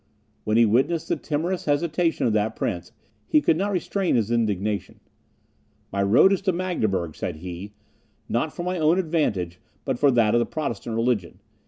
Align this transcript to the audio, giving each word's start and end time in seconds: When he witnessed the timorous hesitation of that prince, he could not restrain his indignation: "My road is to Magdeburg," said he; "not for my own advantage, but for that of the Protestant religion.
When 0.45 0.57
he 0.57 0.65
witnessed 0.65 1.09
the 1.09 1.15
timorous 1.15 1.65
hesitation 1.65 2.25
of 2.25 2.33
that 2.33 2.55
prince, 2.55 2.91
he 3.27 3.39
could 3.39 3.55
not 3.55 3.71
restrain 3.71 4.15
his 4.15 4.31
indignation: 4.31 4.99
"My 5.93 6.01
road 6.01 6.33
is 6.33 6.41
to 6.41 6.51
Magdeburg," 6.51 7.15
said 7.15 7.35
he; 7.35 7.73
"not 8.27 8.51
for 8.51 8.63
my 8.63 8.79
own 8.79 8.97
advantage, 8.97 9.59
but 9.85 9.99
for 9.99 10.09
that 10.09 10.33
of 10.33 10.39
the 10.39 10.47
Protestant 10.47 10.95
religion. 10.95 11.37